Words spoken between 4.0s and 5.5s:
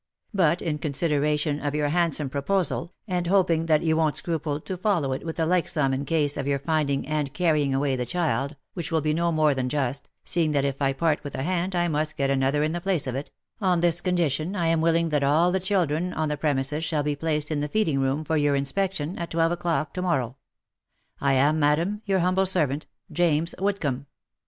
scruple to follow it with a